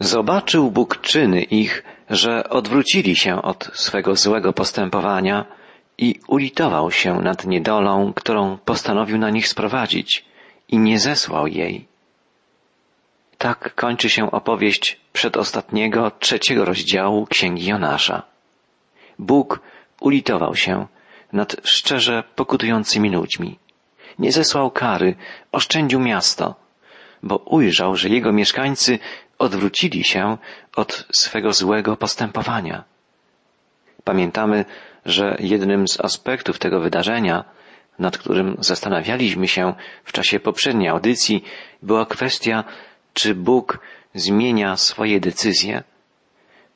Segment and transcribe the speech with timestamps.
[0.00, 5.44] Zobaczył Bóg czyny ich, że odwrócili się od swego złego postępowania
[5.98, 10.24] i ulitował się nad niedolą, którą postanowił na nich sprowadzić
[10.68, 11.86] i nie zesłał jej.
[13.38, 18.22] Tak kończy się opowieść przedostatniego, trzeciego rozdziału Księgi Jonasza.
[19.18, 19.60] Bóg
[20.00, 20.86] ulitował się
[21.32, 23.58] nad szczerze pokutującymi ludźmi.
[24.18, 25.14] Nie zesłał kary,
[25.52, 26.65] oszczędził miasto,
[27.26, 28.98] bo ujrzał, że jego mieszkańcy
[29.38, 30.38] odwrócili się
[30.76, 32.84] od swego złego postępowania.
[34.04, 34.64] Pamiętamy,
[35.06, 37.44] że jednym z aspektów tego wydarzenia,
[37.98, 41.44] nad którym zastanawialiśmy się w czasie poprzedniej audycji,
[41.82, 42.64] była kwestia,
[43.14, 43.78] czy Bóg
[44.14, 45.82] zmienia swoje decyzje,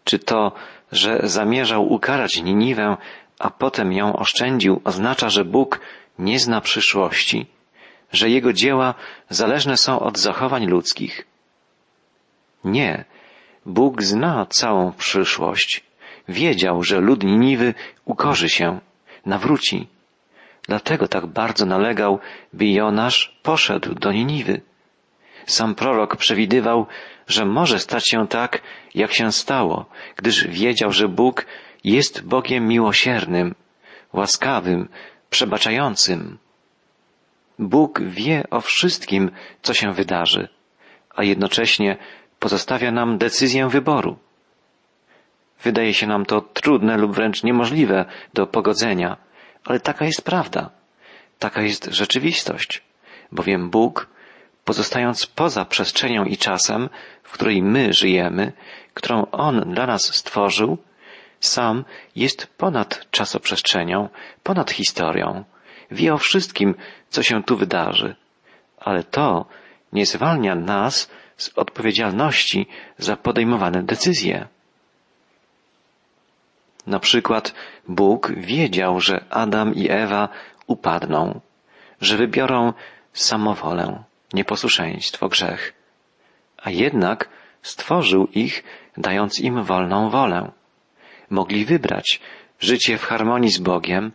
[0.05, 0.53] czy to,
[0.93, 2.97] że zamierzał ukarać Niniwę,
[3.39, 5.81] a potem ją oszczędził, oznacza, że Bóg
[6.19, 7.47] nie zna przyszłości,
[8.13, 8.95] że Jego dzieła
[9.31, 11.27] zależne są od zachowań ludzkich.
[12.65, 13.05] Nie.
[13.67, 15.85] Bóg zna całą przyszłość.
[16.29, 18.81] Wiedział, że lud Niniwy ukorzy się,
[19.27, 19.87] nawróci.
[20.63, 22.19] Dlatego tak bardzo nalegał,
[22.53, 24.61] by Jonasz poszedł do Niniwy.
[25.47, 26.87] Sam prorok przewidywał,
[27.27, 28.63] że może stać się tak,
[28.95, 31.47] jak się stało, gdyż wiedział, że Bóg
[31.85, 33.55] jest Bogiem miłosiernym,
[34.13, 34.89] łaskawym,
[35.31, 36.39] przebaczającym.
[37.61, 39.31] Bóg wie o wszystkim,
[39.63, 40.49] co się wydarzy,
[41.17, 41.97] a jednocześnie
[42.39, 44.19] pozostawia nam decyzję wyboru.
[45.63, 49.17] Wydaje się nam to trudne lub wręcz niemożliwe do pogodzenia,
[49.65, 50.71] ale taka jest prawda.
[51.39, 52.83] Taka jest rzeczywistość,
[53.33, 54.09] bowiem Bóg,
[54.65, 56.89] pozostając poza przestrzenią i czasem,
[57.23, 58.53] w której my żyjemy,
[58.95, 60.79] którą On dla nas stworzył,
[61.41, 61.85] sam
[62.17, 64.09] jest ponad czasoprzestrzenią,
[64.43, 65.45] ponad historią,
[65.91, 66.75] wie o wszystkim,
[67.09, 68.17] co się tu wydarzy,
[68.79, 69.47] ale to
[69.93, 72.67] nie zwalnia nas z odpowiedzialności
[72.99, 74.49] za podejmowane decyzje.
[76.87, 77.55] Na przykład
[77.89, 80.29] Bóg wiedział, że Adam i Ewa
[80.67, 81.41] upadną,
[82.01, 82.73] że wybiorą
[83.13, 84.03] samowolę,
[84.33, 85.75] nieposłuszeństwo, grzech,
[86.63, 87.29] a jednak
[87.63, 88.65] stworzył ich,
[88.97, 90.51] dając im wolną wolę.
[91.31, 92.21] Mogli wybrać
[92.61, 94.13] życie w harmonii z Bogiem,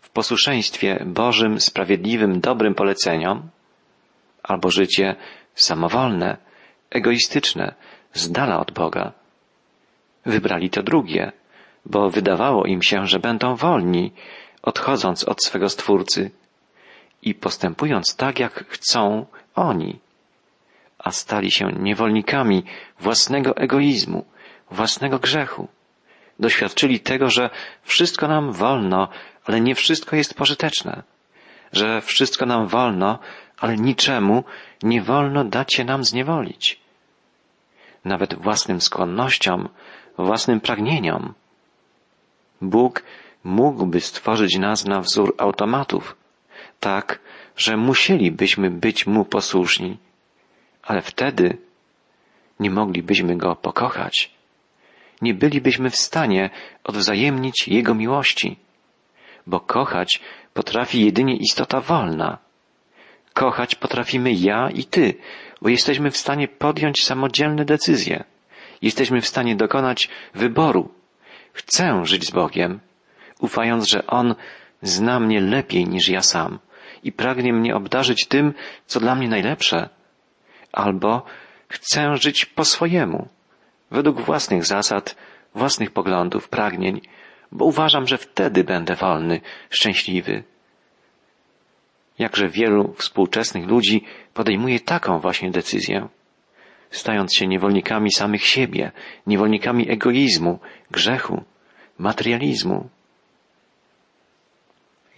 [0.00, 3.48] w posłuszeństwie Bożym, sprawiedliwym, dobrym poleceniom,
[4.42, 5.16] albo życie
[5.54, 6.36] samowolne,
[6.90, 7.74] egoistyczne,
[8.12, 9.12] z dala od Boga.
[10.26, 11.32] Wybrali to drugie,
[11.86, 14.12] bo wydawało im się, że będą wolni,
[14.62, 16.30] odchodząc od swego Stwórcy
[17.22, 19.98] i postępując tak, jak chcą oni,
[20.98, 22.64] a stali się niewolnikami
[23.00, 24.24] własnego egoizmu,
[24.70, 25.68] własnego grzechu.
[26.38, 27.50] Doświadczyli tego, że
[27.82, 29.08] wszystko nam wolno,
[29.48, 31.02] ale nie wszystko jest pożyteczne,
[31.72, 33.18] że wszystko nam wolno,
[33.58, 34.44] ale niczemu
[34.82, 36.80] nie wolno dać się nam zniewolić.
[38.04, 39.68] Nawet własnym skłonnościom,
[40.18, 41.34] własnym pragnieniom.
[42.60, 43.02] Bóg
[43.44, 46.16] mógłby stworzyć nas na wzór automatów,
[46.80, 47.18] tak,
[47.56, 49.96] że musielibyśmy być Mu posłuszni,
[50.82, 51.58] ale wtedy
[52.60, 54.30] nie moglibyśmy Go pokochać.
[55.22, 56.50] Nie bylibyśmy w stanie
[56.84, 58.56] odwzajemnić Jego miłości,
[59.48, 60.20] bo kochać
[60.54, 62.38] potrafi jedynie istota wolna.
[63.34, 65.14] Kochać potrafimy ja i ty,
[65.62, 68.24] bo jesteśmy w stanie podjąć samodzielne decyzje.
[68.82, 70.88] Jesteśmy w stanie dokonać wyboru.
[71.52, 72.80] Chcę żyć z Bogiem,
[73.40, 74.34] ufając, że On
[74.82, 76.58] zna mnie lepiej niż ja sam
[77.02, 78.54] i pragnie mnie obdarzyć tym,
[78.86, 79.88] co dla mnie najlepsze.
[80.72, 81.22] Albo
[81.68, 83.28] chcę żyć po swojemu,
[83.90, 85.16] według własnych zasad,
[85.54, 87.00] własnych poglądów, pragnień,
[87.52, 90.44] bo uważam, że wtedy będę wolny, szczęśliwy.
[92.18, 94.04] Jakże wielu współczesnych ludzi
[94.34, 96.08] podejmuje taką właśnie decyzję,
[96.90, 98.92] stając się niewolnikami samych siebie,
[99.26, 100.58] niewolnikami egoizmu,
[100.90, 101.44] grzechu,
[101.98, 102.88] materializmu.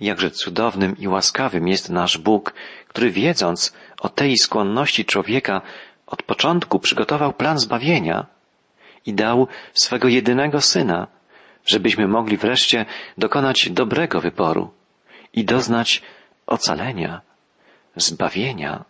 [0.01, 2.55] Jakże cudownym i łaskawym jest nasz Bóg,
[2.89, 5.63] który wiedząc o tej skłonności człowieka
[6.07, 8.27] od początku przygotował plan zbawienia
[9.07, 11.07] i dał swego jedynego syna,
[11.67, 12.87] żebyśmy mogli wreszcie
[13.19, 14.71] dokonać dobrego wyboru
[15.33, 16.03] i doznać
[16.47, 17.21] ocalenia,
[17.97, 18.85] zbawienia.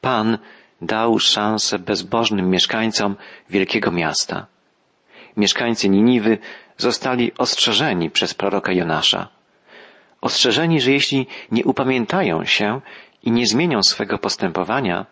[0.00, 0.38] Pan
[0.82, 3.16] dał szansę bezbożnym mieszkańcom
[3.50, 4.46] wielkiego miasta.
[5.36, 6.38] Mieszkańcy Niniwy
[6.76, 9.28] zostali ostrzeżeni przez proroka Jonasza.
[10.20, 12.80] Ostrzeżeni, że jeśli nie upamiętają się
[13.22, 15.06] i nie zmienią swego postępowania,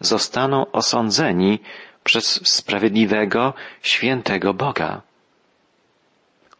[0.00, 1.58] zostaną osądzeni
[2.04, 5.02] przez sprawiedliwego, świętego Boga.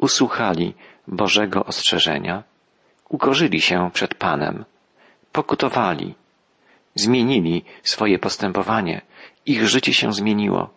[0.01, 0.75] Usłuchali
[1.09, 2.43] Bożego ostrzeżenia
[3.09, 4.65] ukorzyli się przed Panem,
[5.33, 6.15] pokutowali,
[6.95, 9.01] zmienili swoje postępowanie
[9.47, 10.71] Ich życie się zmieniło.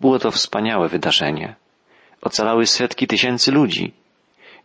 [0.00, 1.54] Było to wspaniałe wydarzenie.
[2.22, 3.92] Ocalały setki tysięcy ludzi.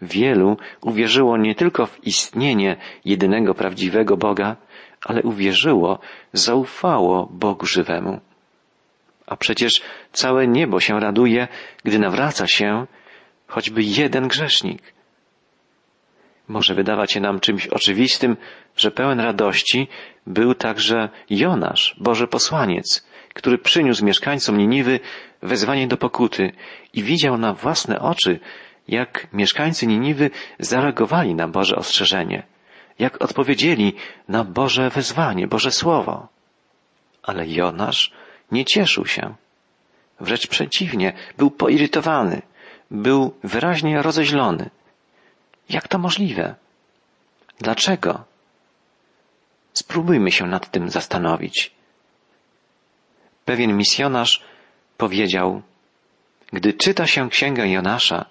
[0.02, 4.56] Wielu uwierzyło nie tylko w istnienie jedynego prawdziwego Boga,
[5.06, 6.00] ale uwierzyło,
[6.34, 8.20] zaufało Bogu żywemu.
[9.28, 9.82] A przecież
[10.12, 11.48] całe niebo się raduje,
[11.84, 12.86] gdy nawraca się
[13.50, 14.82] choćby jeden grzesznik.
[16.48, 18.38] Może wydawać się nam czymś oczywistym,
[18.78, 19.88] że pełen radości
[20.28, 25.00] był także Jonasz, Boży posłaniec, który przyniósł mieszkańcom Niniwy
[25.42, 26.52] wezwanie do pokuty
[26.94, 28.40] i widział na własne oczy,
[28.88, 30.30] jak mieszkańcy Niniwy
[30.60, 32.44] zareagowali na Boże ostrzeżenie,
[33.00, 33.94] jak odpowiedzieli
[34.28, 36.28] na Boże wezwanie, Boże Słowo.
[37.24, 38.12] Ale Jonasz
[38.52, 39.36] nie cieszył się.
[40.20, 42.42] Wręcz przeciwnie, był poirytowany,
[42.92, 44.70] był wyraźnie rozeźlony.
[45.70, 46.56] Jak to możliwe?
[47.60, 48.24] Dlaczego?
[49.74, 51.72] Spróbujmy się nad tym zastanowić.
[53.46, 54.44] Pewien misjonarz
[54.98, 55.62] powiedział,
[56.54, 58.26] gdy czyta się księgę Jonasza,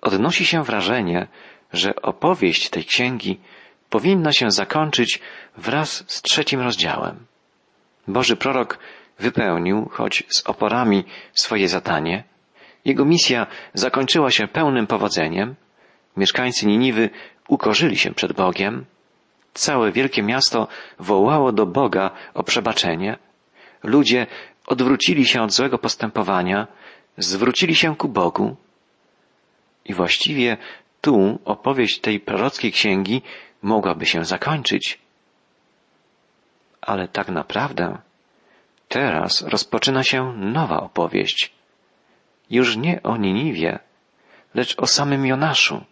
[0.00, 1.26] odnosi się wrażenie,
[1.72, 3.40] że opowieść tej księgi
[3.90, 5.20] powinna się zakończyć
[5.56, 7.26] wraz z trzecim rozdziałem.
[8.08, 8.78] Boży prorok
[9.18, 12.24] wypełnił, choć z oporami, swoje zadanie.
[12.86, 15.54] Jego misja zakończyła się pełnym powodzeniem.
[16.16, 17.10] Mieszkańcy Niniwy
[17.48, 18.84] ukorzyli się przed Bogiem.
[19.54, 20.68] Całe wielkie miasto
[20.98, 23.18] wołało do Boga o przebaczenie.
[23.82, 24.26] Ludzie
[24.66, 26.66] odwrócili się od złego postępowania,
[27.18, 28.56] zwrócili się ku Bogu.
[29.84, 30.56] I właściwie
[31.00, 33.22] tu opowieść tej prorockiej księgi
[33.62, 34.98] mogłaby się zakończyć.
[36.80, 37.98] Ale tak naprawdę
[38.88, 41.56] teraz rozpoczyna się nowa opowieść.
[42.50, 43.78] Już nie o Niniwie,
[44.54, 45.84] lecz o samym Jonaszu.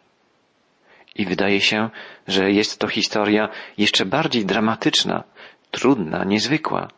[1.15, 1.91] I wydaje się,
[2.29, 3.49] że jest to historia
[3.79, 5.25] jeszcze bardziej dramatyczna,
[5.71, 6.89] trudna, niezwykła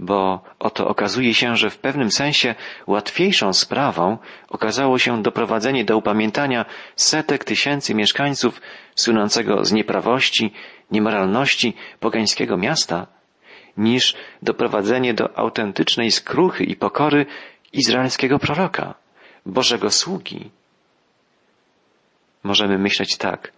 [0.00, 2.54] bo oto okazuje się, że w pewnym sensie
[2.86, 4.18] łatwiejszą sprawą
[4.48, 6.64] okazało się doprowadzenie do upamiętania
[6.96, 8.60] setek tysięcy mieszkańców
[8.94, 10.52] słynącego z nieprawości,
[10.90, 13.06] niemoralności pogańskiego miasta,
[13.76, 17.26] niż doprowadzenie do autentycznej skruchy i pokory
[17.72, 18.94] izraelskiego proroka,
[19.46, 20.50] Bożego sługi.
[22.42, 23.52] Możemy myśleć tak.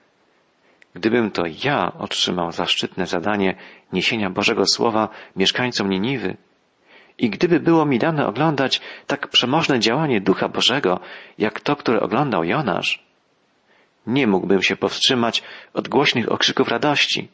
[0.95, 3.55] Gdybym to ja otrzymał zaszczytne zadanie
[3.93, 6.37] niesienia Bożego Słowa mieszkańcom Niniwy
[7.19, 11.01] i gdyby było mi dane oglądać tak przemożne działanie Ducha Bożego,
[11.39, 13.05] jak to, które oglądał Jonasz,
[14.07, 15.43] nie mógłbym się powstrzymać
[15.75, 17.29] od głośnych okrzyków radości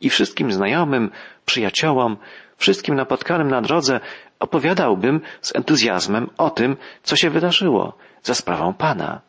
[0.00, 1.10] i wszystkim znajomym,
[1.46, 2.16] przyjaciołom,
[2.56, 4.00] wszystkim napotkanym na drodze
[4.38, 9.20] opowiadałbym z entuzjazmem o tym, co się wydarzyło za sprawą Pana.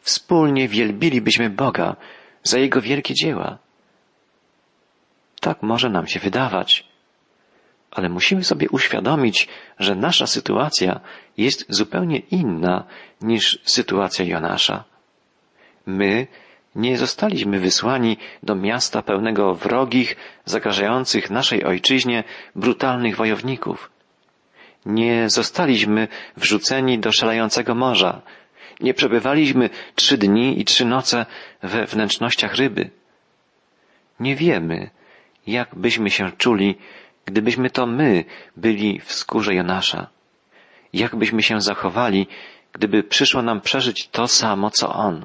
[0.00, 1.96] Wspólnie wielbilibyśmy Boga
[2.42, 3.58] za Jego wielkie dzieła.
[5.40, 6.88] Tak może nam się wydawać,
[7.90, 11.00] ale musimy sobie uświadomić, że nasza sytuacja
[11.36, 12.84] jest zupełnie inna
[13.20, 14.84] niż sytuacja Jonasza.
[15.86, 16.26] My
[16.74, 22.24] nie zostaliśmy wysłani do miasta pełnego wrogich, zagrażających naszej ojczyźnie
[22.56, 23.90] brutalnych wojowników.
[24.86, 28.22] Nie zostaliśmy wrzuceni do szalejącego morza,
[28.80, 31.26] nie przebywaliśmy trzy dni i trzy noce
[31.62, 32.90] we wnętrznościach ryby.
[34.20, 34.90] Nie wiemy,
[35.46, 36.78] jak byśmy się czuli,
[37.24, 38.24] gdybyśmy to my
[38.56, 40.06] byli w skórze Jonasza.
[40.92, 42.26] Jak byśmy się zachowali,
[42.72, 45.24] gdyby przyszło nam przeżyć to samo, co on.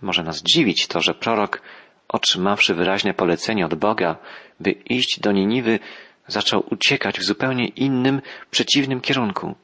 [0.00, 1.62] Może nas dziwić to, że prorok,
[2.08, 4.16] otrzymawszy wyraźne polecenie od Boga,
[4.60, 5.78] by iść do Niniwy,
[6.26, 9.54] zaczął uciekać w zupełnie innym, przeciwnym kierunku.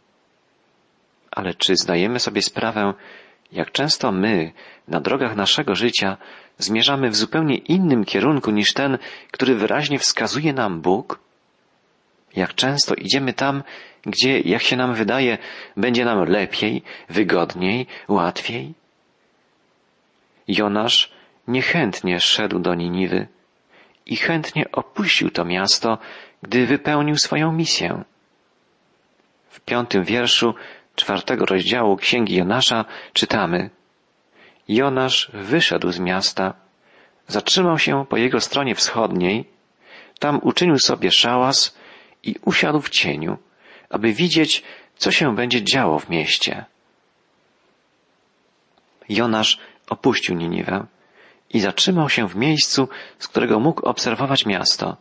[1.31, 2.95] Ale czy zdajemy sobie sprawę,
[3.53, 4.53] jak często my
[4.89, 6.17] na drogach naszego życia
[6.59, 8.99] zmierzamy w zupełnie innym kierunku niż ten,
[9.31, 11.19] który wyraźnie wskazuje nam Bóg?
[12.37, 13.63] Jak często idziemy tam,
[14.03, 15.39] gdzie, jak się nam wydaje,
[15.77, 18.75] będzie nam lepiej, wygodniej, łatwiej?
[20.49, 21.13] Jonasz
[21.49, 23.27] niechętnie szedł do Niniwy
[24.07, 25.99] i chętnie opuścił to miasto,
[26.43, 28.05] gdy wypełnił swoją misję.
[29.49, 30.55] W piątym wierszu
[30.97, 33.71] czwartego rozdziału Księgi Jonasza czytamy
[34.69, 36.55] Jonasz wyszedł z miasta,
[37.27, 39.45] zatrzymał się po jego stronie wschodniej,
[40.19, 41.79] tam uczynił sobie szałas
[42.23, 43.39] i usiadł w cieniu,
[43.91, 44.63] aby widzieć,
[44.97, 46.65] co się będzie działo w mieście.
[49.09, 49.59] Jonasz
[49.91, 50.87] opuścił Niniwę
[51.51, 52.89] i zatrzymał się w miejscu,
[53.19, 54.97] z którego mógł obserwować miasto.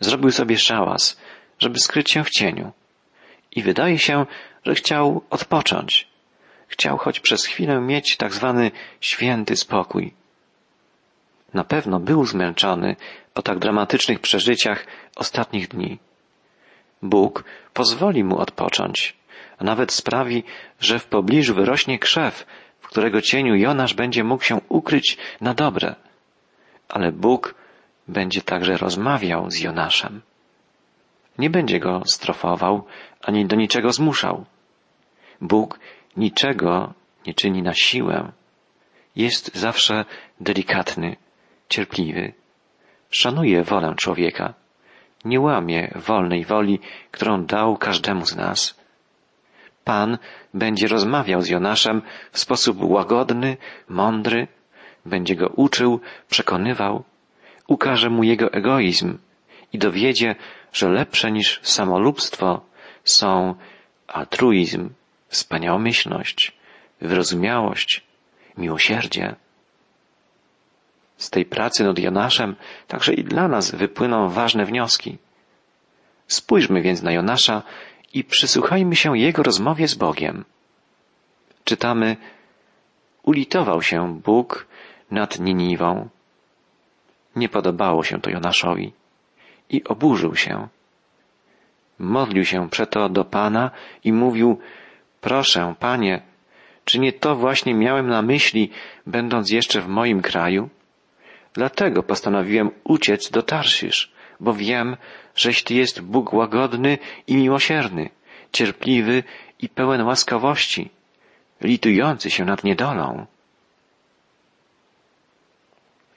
[0.00, 1.20] Zrobił sobie szałas,
[1.58, 2.72] żeby skryć się w cieniu.
[3.50, 4.26] I wydaje się,
[4.66, 6.08] że chciał odpocząć.
[6.68, 10.14] Chciał choć przez chwilę mieć tak zwany święty spokój.
[11.54, 12.96] Na pewno był zmęczony
[13.34, 15.98] po tak dramatycznych przeżyciach ostatnich dni.
[17.02, 17.44] Bóg
[17.74, 19.16] pozwoli mu odpocząć,
[19.58, 20.44] a nawet sprawi,
[20.80, 22.46] że w pobliżu wyrośnie krzew,
[22.92, 25.94] którego cieniu Jonasz będzie mógł się ukryć na dobre.
[26.88, 27.54] Ale Bóg
[28.08, 30.20] będzie także rozmawiał z Jonaszem.
[31.38, 32.84] Nie będzie go strofował,
[33.22, 34.44] ani do niczego zmuszał.
[35.40, 35.78] Bóg
[36.16, 36.94] niczego
[37.26, 38.32] nie czyni na siłę.
[39.16, 40.04] Jest zawsze
[40.40, 41.16] delikatny,
[41.68, 42.32] cierpliwy.
[43.10, 44.54] Szanuje wolę człowieka.
[45.24, 46.78] Nie łamie wolnej woli,
[47.10, 48.81] którą dał każdemu z nas.
[49.84, 50.18] Pan
[50.54, 53.56] będzie rozmawiał z Jonaszem w sposób łagodny,
[53.88, 54.48] mądry,
[55.06, 57.04] będzie go uczył, przekonywał,
[57.68, 59.18] ukaże mu jego egoizm
[59.72, 60.34] i dowiedzie,
[60.72, 62.60] że lepsze niż samolubstwo
[63.04, 63.54] są
[64.06, 64.90] altruizm,
[65.28, 66.52] wspaniałomyślność,
[67.00, 68.02] wyrozumiałość,
[68.58, 69.34] miłosierdzie.
[71.16, 72.56] Z tej pracy nad Jonaszem
[72.88, 75.18] także i dla nas wypłyną ważne wnioski.
[76.26, 77.62] Spójrzmy więc na Jonasza
[78.14, 80.44] i przysłuchajmy się jego rozmowie z Bogiem.
[81.64, 82.16] Czytamy,
[83.22, 84.66] ulitował się Bóg
[85.10, 86.08] nad Niniwą.
[87.36, 88.92] Nie podobało się to Jonaszowi
[89.70, 90.68] i oburzył się.
[91.98, 93.70] Modlił się przeto do Pana
[94.04, 94.58] i mówił,
[95.20, 96.22] proszę, Panie,
[96.84, 98.70] czy nie to właśnie miałem na myśli,
[99.06, 100.68] będąc jeszcze w moim kraju?
[101.54, 104.11] Dlatego postanowiłem uciec do Tarszysz,
[104.42, 104.96] bo wiem,
[105.34, 108.10] żeś Ty jest Bóg łagodny i miłosierny,
[108.52, 109.24] cierpliwy
[109.58, 110.90] i pełen łaskawości,
[111.60, 113.26] litujący się nad niedolą.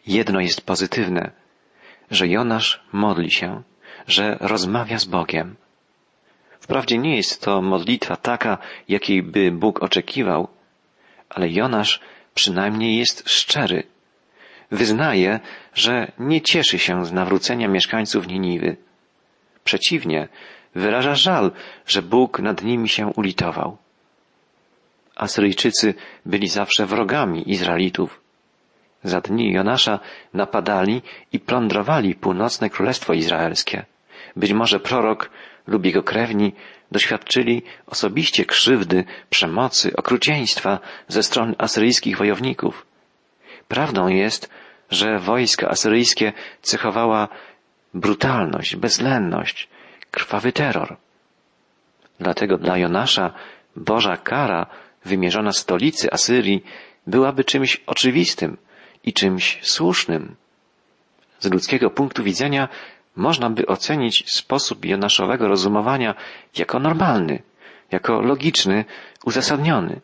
[0.08, 1.32] Jedno jest pozytywne,
[2.12, 3.62] że Jonasz modli się,
[4.08, 5.56] że rozmawia z Bogiem.
[6.60, 8.58] Wprawdzie nie jest to modlitwa taka,
[8.90, 10.48] jakiej by Bóg oczekiwał,
[11.30, 12.00] ale Jonasz
[12.34, 13.84] przynajmniej jest szczery.
[14.72, 15.40] Wyznaje,
[15.74, 18.78] że nie cieszy się z nawrócenia mieszkańców Niniwy.
[19.64, 20.28] Przeciwnie,
[20.76, 21.52] wyraża żal,
[21.88, 23.78] że Bóg nad nimi się ulitował.
[25.16, 25.94] Asyryjczycy
[26.26, 28.22] byli zawsze wrogami Izraelitów.
[29.04, 30.00] Za dni Jonasza
[30.34, 33.86] napadali i plądrowali północne królestwo izraelskie.
[34.36, 35.30] Być może prorok
[35.68, 36.54] lub jego krewni
[36.92, 42.86] doświadczyli osobiście krzywdy, przemocy, okrucieństwa ze strony asyryjskich wojowników.
[43.68, 44.50] Prawdą jest,
[44.92, 47.28] że wojska asyryjskie cechowała
[47.94, 49.70] brutalność, bezlenność,
[50.12, 50.98] krwawy terror.
[52.20, 53.34] Dlatego dla Jonasza
[53.76, 54.66] Boża kara
[55.06, 56.64] wymierzona stolicy Asyrii
[57.08, 58.58] byłaby czymś oczywistym
[59.04, 60.36] i czymś słusznym.
[61.40, 62.70] Z ludzkiego punktu widzenia
[63.16, 66.16] można by ocenić sposób Jonaszowego rozumowania
[66.58, 67.42] jako normalny,
[67.92, 68.86] jako logiczny,
[69.26, 70.02] uzasadniony.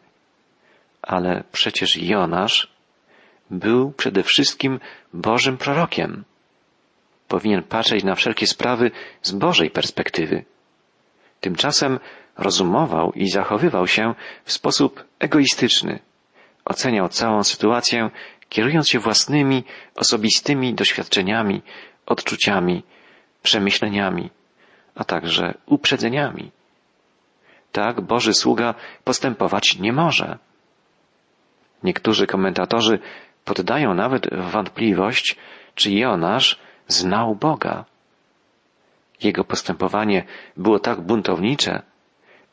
[1.01, 2.70] Ale przecież Jonasz
[3.51, 4.79] był przede wszystkim
[5.13, 6.23] Bożym prorokiem.
[7.27, 8.91] Powinien patrzeć na wszelkie sprawy
[9.21, 10.45] z Bożej perspektywy.
[11.41, 11.99] Tymczasem
[12.37, 15.99] rozumował i zachowywał się w sposób egoistyczny.
[16.65, 18.09] Oceniał całą sytuację,
[18.49, 19.63] kierując się własnymi,
[19.95, 21.61] osobistymi doświadczeniami,
[22.05, 22.83] odczuciami,
[23.43, 24.29] przemyśleniami,
[24.95, 26.51] a także uprzedzeniami.
[27.71, 30.37] Tak Boży sługa postępować nie może.
[31.83, 32.99] Niektórzy komentatorzy
[33.45, 35.35] poddają nawet wątpliwość,
[35.75, 37.85] czy Jonasz znał Boga.
[39.23, 40.23] Jego postępowanie
[40.57, 41.81] było tak buntownicze,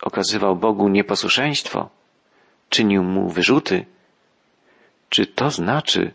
[0.02, 1.88] okazywał Bogu nieposłuszeństwo,
[2.68, 3.86] czynił mu wyrzuty.
[5.08, 6.14] Czy to znaczy,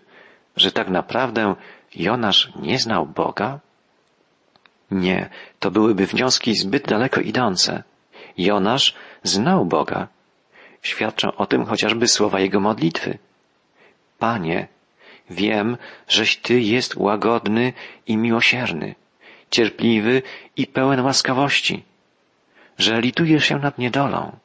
[0.56, 1.56] że tak naprawdę
[1.96, 3.60] Jonasz nie znał Boga?
[4.92, 7.84] Nie, to byłyby wnioski zbyt daleko idące.
[8.38, 10.08] Jonasz znał Boga.
[10.82, 13.18] Świadczą o tym chociażby słowa jego modlitwy.
[14.24, 14.68] Panie,
[15.30, 15.77] wiem,
[16.08, 17.74] żeś Ty jest łagodny
[18.08, 18.96] i miłosierny,
[19.51, 20.22] cierpliwy
[20.56, 21.84] i pełen łaskawości,
[22.77, 24.38] że litujesz się nad niedolą.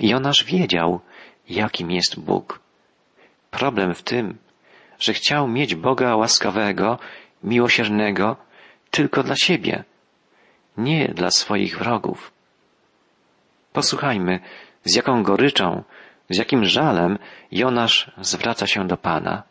[0.00, 1.00] Jonasz wiedział,
[1.48, 2.60] jakim jest Bóg.
[3.50, 4.38] Problem w tym,
[4.98, 6.98] że chciał mieć Boga łaskawego,
[7.44, 8.36] miłosiernego,
[8.90, 9.84] tylko dla siebie,
[10.76, 12.32] nie dla swoich wrogów.
[13.72, 14.40] Posłuchajmy,
[14.84, 15.82] z jaką goryczą,
[16.30, 17.18] z jakim żalem
[17.50, 19.42] Jonasz zwraca się do Pana.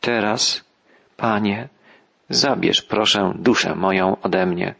[0.00, 0.64] Teraz,
[1.16, 1.68] Panie,
[2.28, 4.74] zabierz proszę duszę moją ode mnie,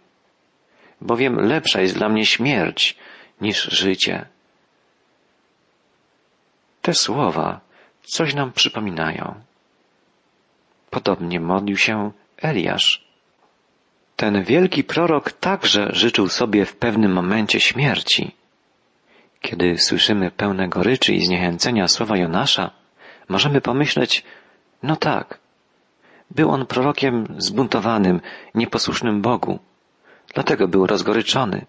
[1.01, 2.97] bowiem lepsza jest dla mnie śmierć
[3.41, 4.27] niż życie.
[6.83, 7.61] Te słowa
[8.03, 9.35] coś nam przypominają.
[10.91, 13.05] Podobnie modlił się Eliasz.
[14.17, 18.38] Ten wielki prorok także życzył sobie w pewnym momencie śmierci.
[19.41, 22.71] Kiedy słyszymy pełne goryczy i zniechęcenia słowa Jonasza,
[23.29, 24.25] możemy pomyśleć,
[24.83, 25.39] no tak,
[26.31, 28.21] Był on prorokiem zbuntowanym,
[28.55, 29.59] nieposłusznym Bogu.
[30.35, 31.67] Dlatego był rozgoryczony.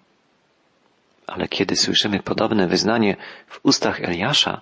[1.28, 3.16] Ale kiedy słyszymy podobne wyznanie
[3.48, 4.62] w ustach Eliasza,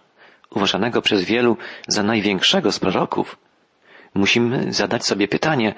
[0.50, 3.38] uważanego przez wielu za największego z proroków,
[4.14, 5.76] musimy zadać sobie pytanie,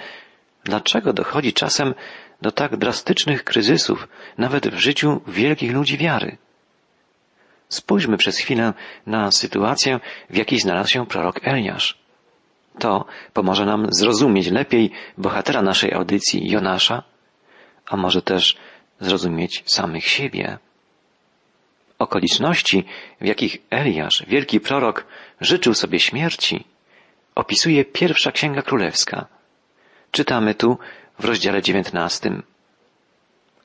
[0.63, 1.93] dlaczego dochodzi czasem
[2.41, 4.07] do tak drastycznych kryzysów,
[4.37, 6.37] nawet w życiu wielkich ludzi wiary.
[7.69, 8.73] Spójrzmy przez chwilę
[9.05, 9.99] na sytuację,
[10.29, 11.97] w jakiej znalazł się prorok Eliasz.
[12.79, 17.03] To pomoże nam zrozumieć lepiej bohatera naszej audycji Jonasza,
[17.85, 18.57] a może też
[18.99, 20.57] zrozumieć samych siebie.
[21.99, 22.85] Okoliczności,
[23.21, 25.05] w jakich Eliasz, wielki prorok,
[25.41, 26.65] życzył sobie śmierci,
[27.35, 29.25] opisuje pierwsza księga królewska.
[30.11, 30.77] Czytamy tu
[31.19, 32.43] w rozdziale dziewiętnastym.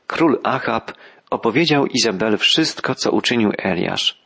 [0.06, 0.92] Król Achab
[1.30, 4.18] opowiedział Izabel wszystko, co uczynił Eliasz,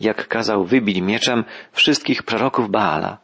[0.00, 3.18] jak kazał wybić mieczem wszystkich proroków Baala.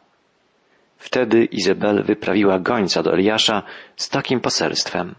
[0.97, 3.63] Wtedy Izabel wyprawiła gońca do Eliasza
[3.95, 5.15] z takim poselstwem.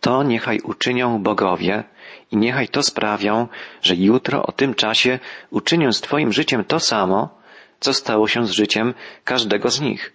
[0.00, 1.84] To niechaj uczynią bogowie
[2.30, 3.48] i niechaj to sprawią,
[3.82, 5.18] że jutro o tym czasie
[5.50, 7.38] uczynią z Twoim życiem to samo,
[7.80, 10.12] co stało się z życiem każdego z nich.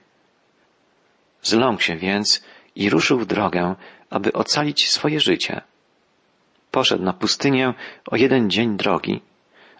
[1.41, 2.43] Zląkł się więc
[2.75, 3.75] i ruszył w drogę,
[4.09, 5.61] aby ocalić swoje życie.
[6.77, 7.73] Poszedł na pustynię
[8.11, 9.21] o jeden dzień drogi,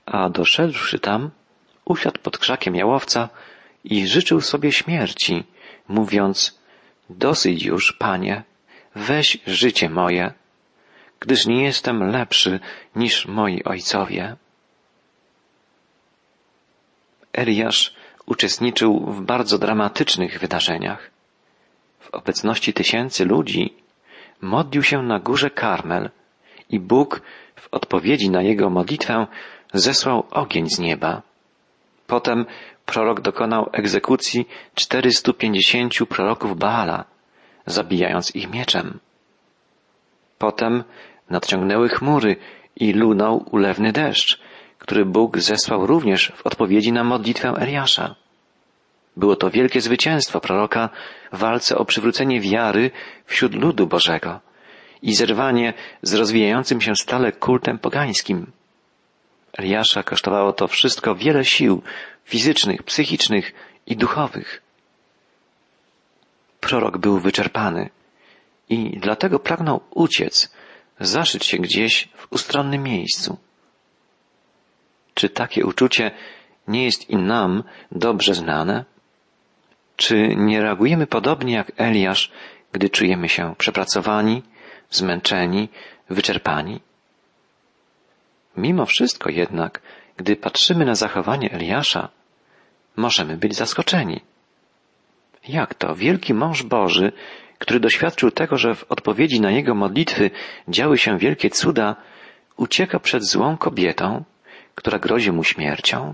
[0.06, 1.32] a doszedłszy tam,
[1.86, 3.30] usiadł pod krzakiem jałowca
[3.84, 5.44] i życzył sobie śmierci,
[5.88, 6.60] mówiąc,
[7.10, 8.44] dosyć już, panie,
[8.96, 10.34] weź życie moje,
[11.20, 12.60] gdyż nie jestem lepszy
[12.96, 14.36] niż moi ojcowie.
[17.34, 17.94] Eliasz
[18.26, 21.12] uczestniczył w bardzo dramatycznych wydarzeniach.
[22.00, 23.74] W obecności tysięcy ludzi
[24.42, 26.10] modlił się na górze Karmel
[26.70, 27.22] i Bóg
[27.56, 29.28] w odpowiedzi na jego modlitwę
[29.74, 31.22] zesłał ogień z nieba.
[32.08, 32.46] Potem
[32.86, 37.06] prorok dokonał egzekucji 450 proroków Baala,
[37.66, 39.00] zabijając ich mieczem.
[40.38, 40.84] Potem
[41.30, 42.36] nadciągnęły chmury
[42.76, 44.40] i lunął ulewny deszcz,
[44.80, 48.16] który Bóg zesłał również w odpowiedzi na modlitwę Eliasza.
[49.18, 50.90] Było to wielkie zwycięstwo proroka
[51.32, 52.92] w walce o przywrócenie wiary
[53.26, 54.40] wśród ludu Bożego
[55.04, 58.52] i zerwanie z rozwijającym się stale kultem pogańskim.
[59.58, 61.82] Eliasza kosztowało to wszystko wiele sił
[62.26, 63.54] fizycznych, psychicznych
[63.88, 64.62] i duchowych.
[66.60, 67.90] Prorok był wyczerpany
[68.70, 70.54] i dlatego pragnął uciec,
[71.00, 73.38] zaszyć się gdzieś w ustronnym miejscu.
[75.14, 76.12] Czy takie uczucie
[76.68, 78.86] nie jest i nam dobrze znane?
[79.96, 82.32] Czy nie reagujemy podobnie jak Eliasz,
[82.72, 84.44] gdy czujemy się przepracowani,
[84.96, 85.70] zmęczeni,
[86.10, 86.80] wyczerpani?
[88.58, 89.82] Mimo wszystko jednak,
[90.18, 92.10] gdy patrzymy na zachowanie Eliasza,
[92.96, 94.22] możemy być zaskoczeni.
[95.48, 97.12] Jak to wielki mąż Boży,
[97.60, 100.32] który doświadczył tego, że w odpowiedzi na jego modlitwy
[100.68, 101.96] działy się wielkie cuda,
[102.58, 104.24] ucieka przed złą kobietą,
[104.76, 106.14] która grozi mu śmiercią?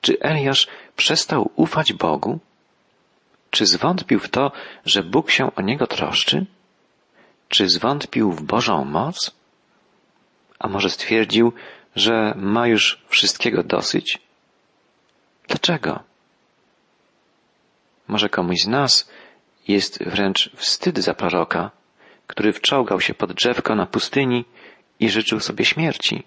[0.00, 2.38] Czy Eliasz przestał ufać Bogu?
[3.50, 4.52] Czy zwątpił w to,
[4.84, 6.46] że Bóg się o niego troszczy?
[7.48, 9.30] Czy zwątpił w Bożą moc?
[10.58, 11.52] A może stwierdził,
[11.96, 14.18] że ma już wszystkiego dosyć?
[15.48, 16.02] Dlaczego?
[18.08, 19.10] Może komuś z nas
[19.68, 21.70] jest wręcz wstyd za proroka,
[22.26, 24.44] który wczołgał się pod drzewko na pustyni
[25.00, 26.22] i życzył sobie śmierci.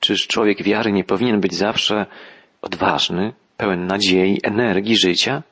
[0.00, 2.06] Czyż człowiek wiary nie powinien być zawsze
[2.62, 5.42] odważny, pełen nadziei, energii, życia?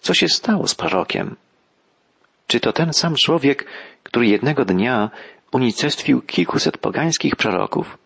[0.00, 1.36] Co się stało z prorokiem?
[2.48, 3.66] Czy to ten sam człowiek,
[4.02, 5.10] który jednego dnia
[5.52, 7.98] unicestwił kilkuset pogańskich proroków?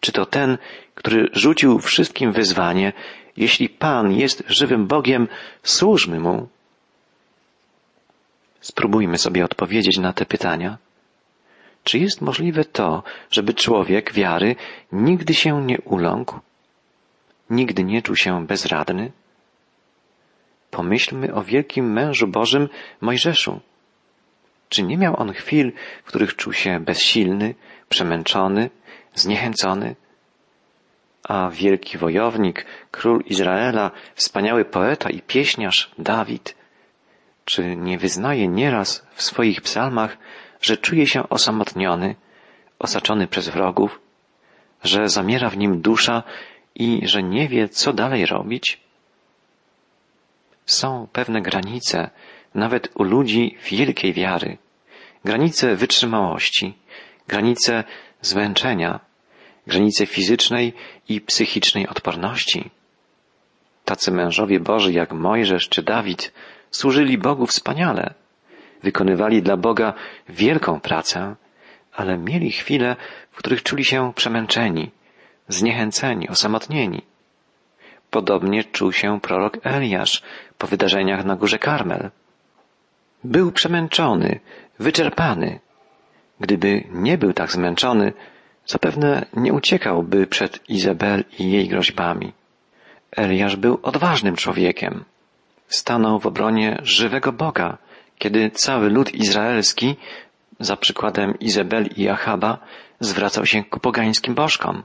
[0.00, 0.58] Czy to ten,
[0.94, 2.92] który rzucił wszystkim wyzwanie,
[3.36, 5.28] jeśli Pan jest żywym Bogiem,
[5.62, 6.48] służmy Mu?
[8.60, 10.78] Spróbujmy sobie odpowiedzieć na te pytania.
[11.84, 14.56] Czy jest możliwe to, żeby człowiek wiary
[14.92, 16.40] nigdy się nie uląkł?
[17.50, 19.12] Nigdy nie czuł się bezradny?
[20.74, 22.68] Pomyślmy o wielkim mężu Bożym
[23.00, 23.60] Mojżeszu.
[24.68, 25.72] Czy nie miał on chwil,
[26.04, 27.54] w których czuł się bezsilny,
[27.88, 28.70] przemęczony,
[29.14, 29.96] zniechęcony?
[31.28, 36.56] A wielki wojownik, król Izraela, wspaniały poeta i pieśniarz Dawid,
[37.44, 40.18] czy nie wyznaje nieraz w swoich psalmach,
[40.60, 42.14] że czuje się osamotniony,
[42.78, 44.00] osaczony przez wrogów,
[44.84, 46.22] że zamiera w nim dusza
[46.74, 48.83] i że nie wie, co dalej robić?
[50.66, 52.10] Są pewne granice,
[52.54, 54.58] nawet u ludzi wielkiej wiary,
[55.24, 56.74] granice wytrzymałości,
[57.28, 57.84] granice
[58.20, 59.00] zmęczenia,
[59.66, 60.72] granice fizycznej
[61.08, 62.70] i psychicznej odporności.
[63.84, 66.32] Tacy mężowie Boży jak Mojżesz czy Dawid
[66.70, 68.14] służyli Bogu wspaniale.
[68.82, 69.94] Wykonywali dla Boga
[70.28, 71.36] wielką pracę,
[71.92, 72.96] ale mieli chwile,
[73.30, 74.90] w których czuli się przemęczeni,
[75.48, 77.02] zniechęceni, osamotnieni.
[78.14, 80.22] Podobnie czuł się prorok Eliasz
[80.58, 82.10] po wydarzeniach na górze Karmel.
[83.24, 84.40] Był przemęczony,
[84.78, 85.60] wyczerpany.
[86.40, 88.12] Gdyby nie był tak zmęczony,
[88.66, 92.32] zapewne nie uciekałby przed Izabel i jej groźbami.
[93.16, 95.04] Eliasz był odważnym człowiekiem.
[95.68, 97.78] Stanął w obronie żywego Boga,
[98.18, 99.96] kiedy cały lud izraelski,
[100.60, 102.58] za przykładem Izabel i Achaba,
[103.00, 104.82] zwracał się ku pogańskim bożkom.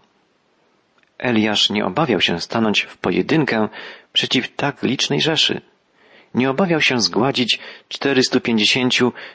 [1.20, 3.68] Eliasz nie obawiał się stanąć w pojedynkę
[4.14, 5.62] przeciw tak licznej rzeszy.
[6.34, 8.94] Nie obawiał się zgładzić 450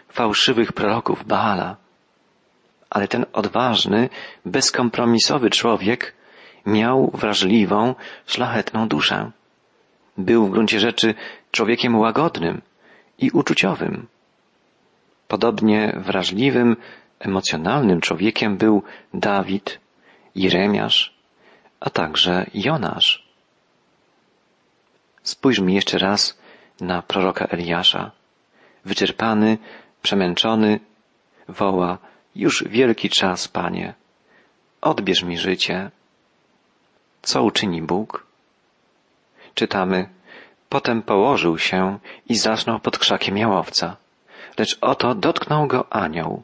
[0.09, 1.77] fałszywych proroków Baala.
[2.91, 4.09] Ale ten odważny,
[4.45, 6.15] bezkompromisowy człowiek
[6.67, 7.95] miał wrażliwą,
[8.27, 9.31] szlachetną duszę.
[10.19, 11.15] Był w gruncie rzeczy
[11.51, 12.61] człowiekiem łagodnym
[13.19, 14.07] i uczuciowym.
[15.29, 16.77] Podobnie wrażliwym,
[17.19, 18.83] emocjonalnym człowiekiem był
[19.15, 19.81] Dawid,
[20.35, 21.14] Jeremiasz,
[21.85, 23.25] a także Jonasz.
[25.23, 26.39] Spójrzmy jeszcze raz
[26.81, 28.11] na proroka Eliasza.
[28.85, 29.59] Wyczerpany,
[30.03, 30.81] przemęczony,
[31.49, 31.99] woła,
[32.37, 33.95] już wielki czas, panie.
[34.81, 35.91] Odbierz mi życie.
[37.23, 38.27] Co uczyni Bóg?
[39.55, 40.09] Czytamy,
[40.69, 43.97] potem położył się i zasnął pod krzakiem jałowca.
[44.59, 46.43] Lecz oto dotknął go anioł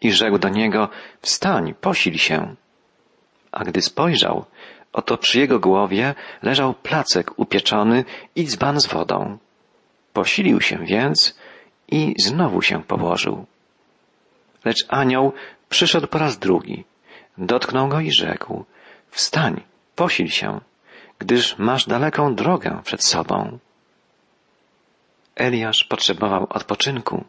[0.00, 0.88] i rzekł do niego,
[1.22, 2.54] wstań, posil się.
[3.52, 4.44] A gdy spojrzał,
[4.92, 8.04] oto przy jego głowie leżał placek upieczony
[8.36, 9.38] i dzban z wodą.
[10.12, 11.38] Posilił się więc
[11.88, 13.46] i znowu się położył.
[14.64, 15.32] Lecz anioł
[15.68, 16.84] przyszedł po raz drugi,
[17.38, 18.64] dotknął go i rzekł,
[19.10, 19.60] wstań,
[19.96, 20.60] posil się,
[21.18, 23.58] gdyż masz daleką drogę przed sobą.
[25.36, 27.24] Eliasz potrzebował odpoczynku.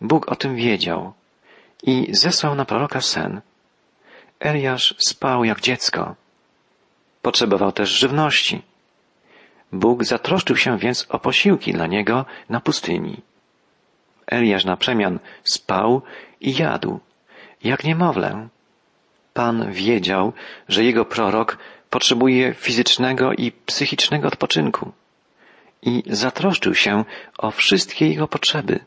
[0.00, 1.12] Bóg o tym wiedział
[1.82, 3.40] i zesłał na proroka sen.
[4.40, 6.14] Eliasz spał jak dziecko.
[7.26, 8.62] Potrzebował też żywności.
[9.72, 13.16] Bóg zatroszczył się więc o posiłki dla niego na pustyni.
[14.26, 16.02] Eliasz na przemian spał
[16.40, 17.00] i jadł,
[17.64, 18.48] jak niemowlę.
[19.34, 20.32] Pan wiedział,
[20.68, 21.58] że jego prorok
[21.90, 24.92] potrzebuje fizycznego i psychicznego odpoczynku
[25.82, 27.04] i zatroszczył się
[27.38, 28.80] o wszystkie jego potrzeby.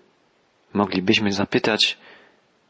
[0.73, 1.97] Moglibyśmy zapytać,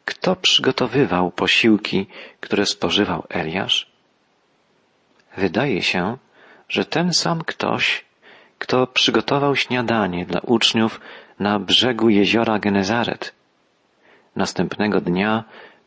[0.05, 2.07] kto przygotowywał posiłki,
[2.39, 3.98] które spożywał Eliasz?
[5.37, 6.17] Wydaje się,
[6.69, 8.05] że ten sam ktoś,
[8.59, 10.99] kto przygotował śniadanie dla uczniów
[11.39, 13.33] na brzegu jeziora Genezaret.
[14.35, 15.43] Następnego dnia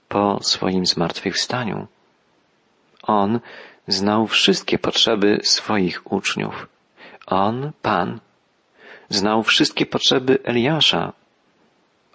[0.08, 1.86] po swoim zmartwychwstaniu.
[3.02, 3.40] On
[3.88, 6.68] znał wszystkie potrzeby swoich uczniów.
[7.26, 8.20] On, Pan,
[9.08, 11.12] znał wszystkie potrzeby Eliasza,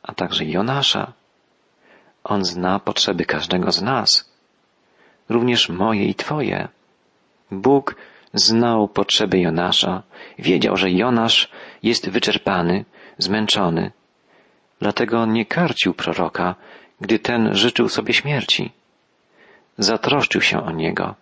[0.04, 1.14] a także Jonasza.
[2.24, 4.32] On zna potrzeby każdego z nas,
[5.30, 6.68] również moje i Twoje.
[7.52, 7.96] Bóg
[8.34, 10.04] znał potrzeby Jonasza,
[10.40, 11.50] wiedział, że Jonasz
[11.84, 12.86] jest wyczerpany,
[13.18, 13.92] zmęczony.
[14.80, 16.56] Dlatego nie karcił proroka,
[17.02, 18.72] gdy ten życzył sobie śmierci.
[19.78, 21.16] Zatroszczył się o niego,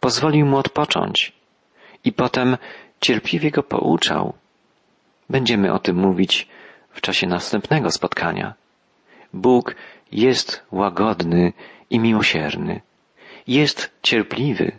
[0.00, 1.32] pozwolił mu odpocząć
[2.04, 2.56] i potem
[3.00, 4.34] cierpliwie go pouczał.
[5.30, 6.48] Będziemy o tym mówić
[6.90, 8.54] w czasie następnego spotkania.
[9.32, 9.74] Bóg
[10.12, 11.52] jest łagodny
[11.90, 12.80] i miłosierny.
[13.46, 14.78] Jest cierpliwy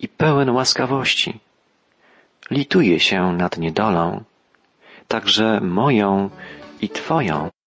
[0.00, 1.40] i pełen łaskawości.
[2.50, 4.24] Lituje się nad niedolą,
[5.08, 6.30] także moją
[6.80, 7.50] i Twoją.